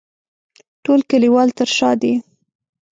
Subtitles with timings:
[0.83, 2.13] ټول کلیوال تر شا دي.